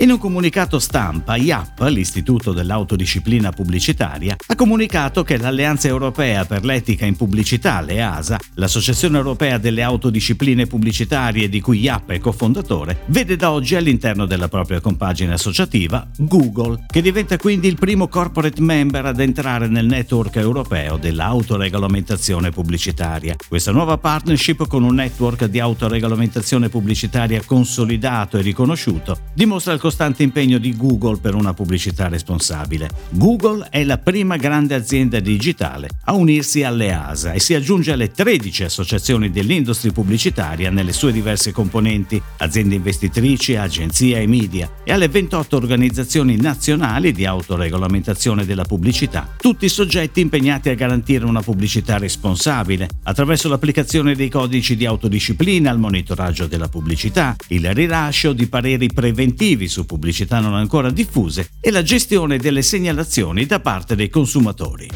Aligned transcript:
In 0.00 0.10
un 0.10 0.16
comunicato 0.16 0.78
stampa, 0.78 1.36
IAP, 1.36 1.80
l'Istituto 1.90 2.54
dell'Autodisciplina 2.54 3.50
Pubblicitaria, 3.50 4.34
ha 4.46 4.54
comunicato 4.54 5.22
che 5.22 5.36
l'Alleanza 5.36 5.88
Europea 5.88 6.46
per 6.46 6.64
l'Etica 6.64 7.04
in 7.04 7.16
Pubblicità, 7.16 7.82
l'EASA, 7.82 8.38
l'Associazione 8.54 9.18
Europea 9.18 9.58
delle 9.58 9.82
Autodiscipline 9.82 10.66
Pubblicitarie 10.66 11.50
di 11.50 11.60
cui 11.60 11.80
IAP 11.80 12.12
è 12.12 12.18
cofondatore, 12.18 13.00
vede 13.08 13.36
da 13.36 13.50
oggi 13.50 13.74
all'interno 13.74 14.24
della 14.24 14.48
propria 14.48 14.80
compagine 14.80 15.34
associativa 15.34 16.08
Google, 16.16 16.86
che 16.86 17.02
diventa 17.02 17.36
quindi 17.36 17.68
il 17.68 17.76
primo 17.76 18.08
corporate 18.08 18.62
member 18.62 19.04
ad 19.04 19.20
entrare 19.20 19.68
nel 19.68 19.84
network 19.84 20.36
europeo 20.36 20.96
dell'autoregolamentazione 20.96 22.48
pubblicitaria. 22.48 23.36
Questa 23.46 23.70
nuova 23.70 23.98
partnership 23.98 24.66
con 24.66 24.82
un 24.82 24.94
network 24.94 25.44
di 25.44 25.60
autoregolamentazione 25.60 26.70
pubblicitaria 26.70 27.42
consolidato 27.44 28.38
e 28.38 28.40
riconosciuto 28.40 29.28
dimostra 29.34 29.74
il 29.74 29.88
costante 29.90 30.22
impegno 30.22 30.58
di 30.58 30.76
Google 30.76 31.18
per 31.18 31.34
una 31.34 31.52
pubblicità 31.52 32.06
responsabile. 32.06 32.88
Google 33.10 33.66
è 33.70 33.82
la 33.82 33.98
prima 33.98 34.36
grande 34.36 34.76
azienda 34.76 35.18
digitale 35.18 35.88
a 36.04 36.14
unirsi 36.14 36.62
alle 36.62 36.92
ASA 36.92 37.32
e 37.32 37.40
si 37.40 37.54
aggiunge 37.54 37.90
alle 37.90 38.12
13 38.12 38.62
associazioni 38.62 39.32
dell'industria 39.32 39.90
pubblicitaria 39.90 40.70
nelle 40.70 40.92
sue 40.92 41.10
diverse 41.10 41.50
componenti, 41.50 42.22
aziende 42.36 42.76
investitrici, 42.76 43.56
agenzie 43.56 44.20
e 44.20 44.28
media, 44.28 44.70
e 44.84 44.92
alle 44.92 45.08
28 45.08 45.56
organizzazioni 45.56 46.36
nazionali 46.36 47.10
di 47.10 47.26
autoregolamentazione 47.26 48.46
della 48.46 48.62
pubblicità, 48.62 49.28
tutti 49.36 49.68
soggetti 49.68 50.20
impegnati 50.20 50.68
a 50.68 50.74
garantire 50.74 51.24
una 51.24 51.42
pubblicità 51.42 51.98
responsabile 51.98 52.88
attraverso 53.02 53.48
l'applicazione 53.48 54.14
dei 54.14 54.28
codici 54.28 54.76
di 54.76 54.86
autodisciplina 54.86 55.68
al 55.68 55.80
monitoraggio 55.80 56.46
della 56.46 56.68
pubblicità, 56.68 57.34
il 57.48 57.74
rilascio 57.74 58.32
di 58.32 58.46
pareri 58.46 58.86
preventivi 58.86 59.66
su 59.66 59.79
su 59.80 59.86
pubblicità 59.86 60.40
non 60.40 60.54
ancora 60.54 60.90
diffuse 60.90 61.50
e 61.60 61.70
la 61.70 61.82
gestione 61.82 62.38
delle 62.38 62.62
segnalazioni 62.62 63.46
da 63.46 63.60
parte 63.60 63.96
dei 63.96 64.10
consumatori. 64.10 64.88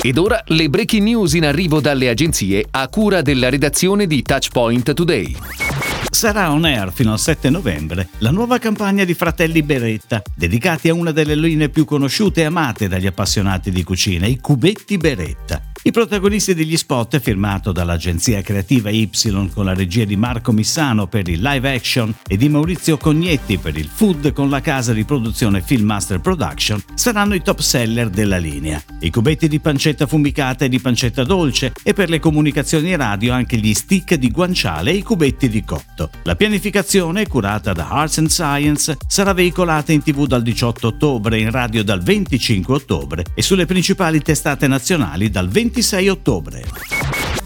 Ed 0.00 0.18
ora 0.18 0.42
le 0.46 0.68
breaking 0.68 1.02
news 1.02 1.34
in 1.34 1.44
arrivo 1.44 1.80
dalle 1.80 2.08
agenzie 2.08 2.64
a 2.70 2.88
cura 2.88 3.22
della 3.22 3.50
redazione 3.50 4.06
di 4.06 4.22
Touchpoint 4.22 4.94
Today 4.94 5.36
sarà 6.16 6.50
on 6.50 6.64
air 6.64 6.90
fino 6.94 7.12
al 7.12 7.18
7 7.18 7.50
novembre 7.50 8.08
la 8.20 8.30
nuova 8.30 8.56
campagna 8.56 9.04
di 9.04 9.12
Fratelli 9.12 9.62
Beretta, 9.62 10.22
dedicati 10.34 10.88
a 10.88 10.94
una 10.94 11.10
delle 11.10 11.34
linee 11.34 11.68
più 11.68 11.84
conosciute 11.84 12.40
e 12.40 12.44
amate 12.44 12.88
dagli 12.88 13.06
appassionati 13.06 13.70
di 13.70 13.84
cucina, 13.84 14.24
i 14.24 14.40
cubetti 14.40 14.96
Beretta. 14.96 15.60
I 15.86 15.92
protagonisti 15.92 16.52
degli 16.52 16.76
spot, 16.76 17.20
firmato 17.20 17.70
dall'agenzia 17.70 18.42
creativa 18.42 18.90
Y 18.90 19.08
con 19.54 19.66
la 19.66 19.72
regia 19.72 20.04
di 20.04 20.16
Marco 20.16 20.50
Missano 20.50 21.06
per 21.06 21.28
il 21.28 21.40
live 21.40 21.72
action 21.72 22.12
e 22.26 22.36
di 22.36 22.48
Maurizio 22.48 22.96
Cognetti 22.96 23.56
per 23.58 23.78
il 23.78 23.86
food 23.86 24.32
con 24.32 24.50
la 24.50 24.60
casa 24.60 24.92
di 24.92 25.04
produzione 25.04 25.62
Filmmaster 25.62 26.18
Production, 26.18 26.82
saranno 26.94 27.34
i 27.34 27.42
top 27.42 27.60
seller 27.60 28.10
della 28.10 28.38
linea. 28.38 28.82
I 28.98 29.10
cubetti 29.10 29.46
di 29.46 29.60
pancetta 29.60 30.08
fumicata 30.08 30.64
e 30.64 30.68
di 30.68 30.80
pancetta 30.80 31.22
dolce 31.22 31.72
e 31.84 31.92
per 31.92 32.08
le 32.08 32.18
comunicazioni 32.18 32.96
radio 32.96 33.32
anche 33.32 33.56
gli 33.56 33.72
stick 33.72 34.14
di 34.14 34.32
guanciale 34.32 34.90
e 34.90 34.94
i 34.94 35.02
cubetti 35.02 35.48
di 35.48 35.62
cotto. 35.62 36.05
La 36.22 36.36
pianificazione, 36.36 37.26
curata 37.26 37.72
da 37.72 37.88
Arts 37.88 38.18
and 38.18 38.28
Science, 38.28 38.96
sarà 39.06 39.32
veicolata 39.32 39.92
in 39.92 40.02
tv 40.02 40.26
dal 40.26 40.42
18 40.42 40.86
ottobre, 40.86 41.38
in 41.38 41.50
radio 41.50 41.82
dal 41.82 42.02
25 42.02 42.74
ottobre 42.74 43.24
e 43.34 43.42
sulle 43.42 43.66
principali 43.66 44.20
testate 44.20 44.66
nazionali 44.66 45.30
dal 45.30 45.48
26 45.48 46.08
ottobre. 46.08 46.95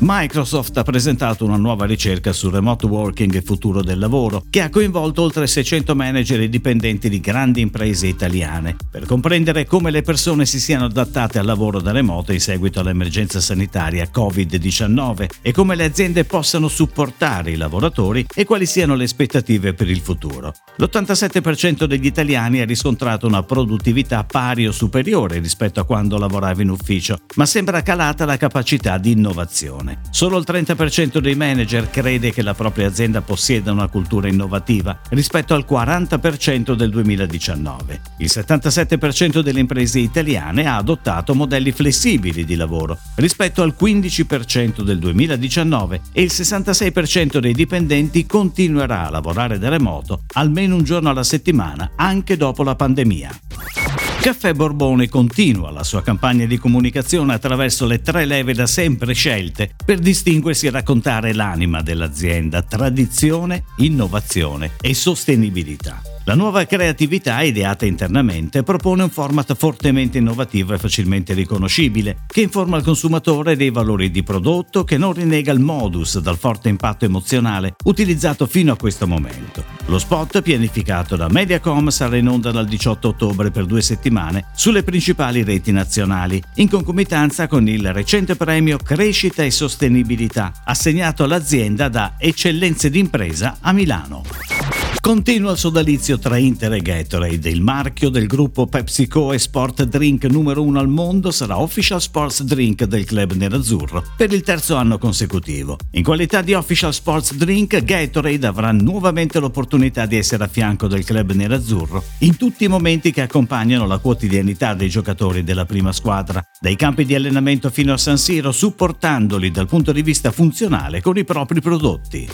Microsoft 0.02 0.78
ha 0.78 0.82
presentato 0.82 1.44
una 1.44 1.58
nuova 1.58 1.84
ricerca 1.84 2.32
sul 2.32 2.52
remote 2.52 2.86
working 2.86 3.34
e 3.34 3.42
futuro 3.42 3.82
del 3.82 3.98
lavoro, 3.98 4.44
che 4.48 4.62
ha 4.62 4.70
coinvolto 4.70 5.20
oltre 5.20 5.46
600 5.46 5.94
manager 5.94 6.40
e 6.40 6.48
dipendenti 6.48 7.10
di 7.10 7.20
grandi 7.20 7.60
imprese 7.60 8.06
italiane, 8.06 8.76
per 8.90 9.04
comprendere 9.04 9.66
come 9.66 9.90
le 9.90 10.00
persone 10.00 10.46
si 10.46 10.58
siano 10.58 10.86
adattate 10.86 11.38
al 11.38 11.44
lavoro 11.44 11.82
da 11.82 11.92
remoto 11.92 12.32
in 12.32 12.40
seguito 12.40 12.80
all'emergenza 12.80 13.42
sanitaria 13.42 14.08
Covid-19 14.10 15.26
e 15.42 15.52
come 15.52 15.74
le 15.74 15.84
aziende 15.84 16.24
possano 16.24 16.68
supportare 16.68 17.50
i 17.50 17.56
lavoratori 17.56 18.24
e 18.34 18.46
quali 18.46 18.64
siano 18.64 18.94
le 18.94 19.04
aspettative 19.04 19.74
per 19.74 19.90
il 19.90 20.00
futuro. 20.00 20.54
L'87% 20.76 21.84
degli 21.84 22.06
italiani 22.06 22.60
ha 22.60 22.64
riscontrato 22.64 23.26
una 23.26 23.42
produttività 23.42 24.24
pari 24.24 24.66
o 24.66 24.72
superiore 24.72 25.40
rispetto 25.40 25.78
a 25.78 25.84
quando 25.84 26.16
lavorava 26.16 26.62
in 26.62 26.70
ufficio, 26.70 27.18
ma 27.34 27.44
sembra 27.44 27.82
calata 27.82 28.24
la 28.24 28.38
capacità 28.38 28.96
di 28.96 29.10
innovazione 29.10 29.88
innovazione. 29.90 29.98
Solo 30.10 30.38
il 30.38 30.44
30% 30.46 31.18
dei 31.18 31.34
manager 31.34 31.90
crede 31.90 32.32
che 32.32 32.42
la 32.42 32.54
propria 32.54 32.86
azienda 32.86 33.20
possieda 33.20 33.72
una 33.72 33.88
cultura 33.88 34.28
innovativa 34.28 34.98
rispetto 35.10 35.54
al 35.54 35.64
40% 35.68 36.74
del 36.74 36.90
2019. 36.90 38.00
Il 38.18 38.30
77% 38.30 39.40
delle 39.40 39.60
imprese 39.60 39.98
italiane 39.98 40.66
ha 40.66 40.76
adottato 40.76 41.34
modelli 41.34 41.72
flessibili 41.72 42.44
di 42.44 42.56
lavoro 42.56 42.98
rispetto 43.16 43.62
al 43.62 43.74
15% 43.78 44.82
del 44.82 44.98
2019 44.98 46.00
e 46.12 46.22
il 46.22 46.30
66% 46.32 47.38
dei 47.38 47.54
dipendenti 47.54 48.26
continuerà 48.26 49.06
a 49.06 49.10
lavorare 49.10 49.58
da 49.58 49.68
remoto 49.68 50.22
almeno 50.34 50.76
un 50.76 50.84
giorno 50.84 51.10
alla 51.10 51.22
settimana 51.22 51.92
anche 51.96 52.36
dopo 52.36 52.62
la 52.62 52.74
pandemia. 52.74 54.09
Caffè 54.20 54.52
Borbone 54.52 55.08
continua 55.08 55.70
la 55.70 55.82
sua 55.82 56.02
campagna 56.02 56.44
di 56.44 56.58
comunicazione 56.58 57.32
attraverso 57.32 57.86
le 57.86 58.02
tre 58.02 58.26
leve 58.26 58.52
da 58.52 58.66
sempre 58.66 59.14
scelte 59.14 59.74
per 59.82 59.98
distinguersi 59.98 60.66
e 60.66 60.70
raccontare 60.70 61.32
l'anima 61.32 61.80
dell'azienda, 61.80 62.60
tradizione, 62.60 63.64
innovazione 63.78 64.72
e 64.82 64.92
sostenibilità. 64.92 66.09
La 66.24 66.34
nuova 66.34 66.66
creatività, 66.66 67.40
ideata 67.40 67.86
internamente, 67.86 68.62
propone 68.62 69.02
un 69.02 69.08
format 69.08 69.54
fortemente 69.54 70.18
innovativo 70.18 70.74
e 70.74 70.78
facilmente 70.78 71.32
riconoscibile, 71.32 72.18
che 72.26 72.42
informa 72.42 72.76
il 72.76 72.84
consumatore 72.84 73.56
dei 73.56 73.70
valori 73.70 74.10
di 74.10 74.22
prodotto, 74.22 74.84
che 74.84 74.98
non 74.98 75.14
rinnega 75.14 75.50
il 75.50 75.60
modus 75.60 76.18
dal 76.18 76.36
forte 76.36 76.68
impatto 76.68 77.06
emozionale 77.06 77.74
utilizzato 77.84 78.46
fino 78.46 78.72
a 78.72 78.76
questo 78.76 79.06
momento. 79.06 79.64
Lo 79.86 79.98
spot, 79.98 80.42
pianificato 80.42 81.16
da 81.16 81.28
Mediacom, 81.28 81.88
sarà 81.88 82.16
in 82.16 82.28
onda 82.28 82.50
dal 82.50 82.66
18 82.66 83.08
ottobre 83.08 83.50
per 83.50 83.64
due 83.64 83.80
settimane 83.80 84.44
sulle 84.54 84.82
principali 84.82 85.42
reti 85.42 85.72
nazionali, 85.72 86.40
in 86.56 86.68
concomitanza 86.68 87.48
con 87.48 87.66
il 87.66 87.92
recente 87.94 88.36
premio 88.36 88.76
Crescita 88.76 89.42
e 89.42 89.50
Sostenibilità, 89.50 90.52
assegnato 90.64 91.24
all'azienda 91.24 91.88
da 91.88 92.12
Eccellenze 92.18 92.90
d'impresa 92.90 93.56
a 93.60 93.72
Milano. 93.72 94.59
Continua 94.98 95.52
il 95.52 95.58
sodalizio 95.58 96.18
tra 96.18 96.36
Inter 96.36 96.74
e 96.74 96.80
Gatorade. 96.80 97.48
Il 97.48 97.62
marchio 97.62 98.10
del 98.10 98.26
gruppo 98.26 98.66
PepsiCo 98.66 99.32
e 99.32 99.38
sport 99.38 99.84
drink 99.84 100.24
numero 100.24 100.62
uno 100.62 100.78
al 100.78 100.88
mondo 100.88 101.30
sarà 101.30 101.58
Official 101.58 102.00
Sports 102.00 102.42
Drink 102.42 102.84
del 102.84 103.04
club 103.04 103.32
nerazzurro 103.32 104.04
per 104.16 104.32
il 104.32 104.42
terzo 104.42 104.76
anno 104.76 104.98
consecutivo. 104.98 105.78
In 105.92 106.02
qualità 106.02 106.42
di 106.42 106.54
Official 106.54 106.92
Sports 106.92 107.34
Drink, 107.34 107.82
Gatorade 107.82 108.46
avrà 108.46 108.72
nuovamente 108.72 109.40
l'opportunità 109.40 110.06
di 110.06 110.16
essere 110.16 110.44
a 110.44 110.48
fianco 110.48 110.86
del 110.86 111.04
club 111.04 111.32
nerazzurro 111.32 112.04
in 112.18 112.36
tutti 112.36 112.64
i 112.64 112.68
momenti 112.68 113.10
che 113.10 113.22
accompagnano 113.22 113.86
la 113.86 113.98
quotidianità 113.98 114.74
dei 114.74 114.88
giocatori 114.88 115.42
della 115.42 115.64
prima 115.64 115.92
squadra, 115.92 116.42
dai 116.60 116.76
campi 116.76 117.04
di 117.04 117.14
allenamento 117.14 117.70
fino 117.70 117.92
a 117.92 117.98
San 117.98 118.18
Siro, 118.18 118.52
supportandoli 118.52 119.50
dal 119.50 119.66
punto 119.66 119.92
di 119.92 120.02
vista 120.02 120.30
funzionale 120.30 121.00
con 121.00 121.16
i 121.16 121.24
propri 121.24 121.60
prodotti. 121.60 122.28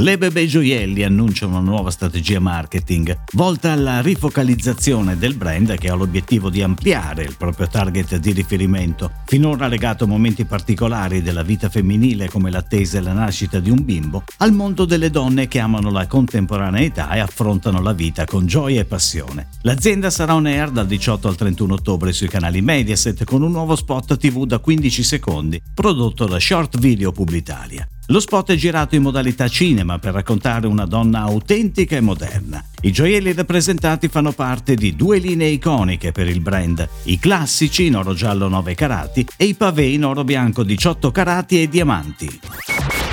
Le 0.00 0.16
Bebe 0.16 0.46
Gioielli 0.46 1.02
annunciano 1.02 1.58
una 1.58 1.70
nuova 1.70 1.90
strategia 1.90 2.38
marketing 2.38 3.24
volta 3.32 3.72
alla 3.72 4.00
rifocalizzazione 4.00 5.18
del 5.18 5.34
brand 5.34 5.76
che 5.76 5.90
ha 5.90 5.94
l'obiettivo 5.94 6.50
di 6.50 6.62
ampliare 6.62 7.24
il 7.24 7.36
proprio 7.36 7.66
target 7.66 8.16
di 8.16 8.30
riferimento, 8.30 9.10
finora 9.26 9.66
legato 9.66 10.04
a 10.04 10.06
momenti 10.06 10.44
particolari 10.44 11.20
della 11.20 11.42
vita 11.42 11.68
femminile 11.68 12.30
come 12.30 12.50
l'attesa 12.50 12.98
e 12.98 13.00
la 13.00 13.12
nascita 13.12 13.58
di 13.58 13.70
un 13.70 13.84
bimbo, 13.84 14.22
al 14.38 14.52
mondo 14.52 14.84
delle 14.84 15.10
donne 15.10 15.48
che 15.48 15.58
amano 15.58 15.90
la 15.90 16.06
contemporaneità 16.06 17.10
e 17.10 17.18
affrontano 17.18 17.82
la 17.82 17.92
vita 17.92 18.24
con 18.24 18.46
gioia 18.46 18.80
e 18.80 18.84
passione. 18.84 19.48
L'azienda 19.62 20.10
sarà 20.10 20.34
on 20.34 20.46
air 20.46 20.70
dal 20.70 20.86
18 20.86 21.26
al 21.26 21.36
31 21.36 21.74
ottobre 21.74 22.12
sui 22.12 22.28
canali 22.28 22.62
Mediaset 22.62 23.24
con 23.24 23.42
un 23.42 23.50
nuovo 23.50 23.74
spot 23.74 24.16
TV 24.16 24.46
da 24.46 24.60
15 24.60 25.02
secondi 25.02 25.60
prodotto 25.74 26.26
da 26.26 26.38
Short 26.38 26.78
Video 26.78 27.10
Publitalia. 27.10 27.86
Lo 28.10 28.20
spot 28.20 28.52
è 28.52 28.54
girato 28.54 28.94
in 28.94 29.02
modalità 29.02 29.48
cinema 29.48 29.98
per 29.98 30.14
raccontare 30.14 30.66
una 30.66 30.86
donna 30.86 31.20
autentica 31.20 31.94
e 31.94 32.00
moderna. 32.00 32.64
I 32.80 32.90
gioielli 32.90 33.34
rappresentati 33.34 34.08
fanno 34.08 34.32
parte 34.32 34.76
di 34.76 34.96
due 34.96 35.18
linee 35.18 35.48
iconiche 35.48 36.10
per 36.10 36.26
il 36.26 36.40
brand, 36.40 36.88
i 37.02 37.18
classici 37.18 37.84
in 37.84 37.96
oro 37.96 38.14
giallo 38.14 38.48
9 38.48 38.74
carati 38.74 39.26
e 39.36 39.44
i 39.44 39.54
pavé 39.54 39.84
in 39.84 40.06
oro 40.06 40.24
bianco 40.24 40.62
18 40.62 41.10
carati 41.10 41.60
e 41.60 41.68
diamanti. 41.68 42.40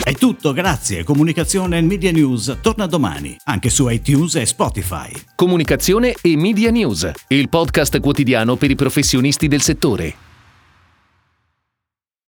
È 0.02 0.14
tutto, 0.14 0.54
grazie. 0.54 1.04
Comunicazione 1.04 1.80
e 1.80 1.82
Media 1.82 2.14
News 2.14 2.60
torna 2.62 2.86
domani, 2.86 3.36
anche 3.44 3.70
su 3.70 3.90
iTunes 3.90 4.36
e 4.36 4.46
Spotify. 4.46 5.12
Comunicazione 5.36 6.16
e 6.22 6.38
Media 6.38 6.72
News, 6.72 7.12
il 7.28 7.50
podcast 7.50 8.00
quotidiano 8.00 8.56
per 8.56 8.72
i 8.72 8.76
professionisti 8.76 9.50
del 9.50 9.62
settore. 9.62 10.25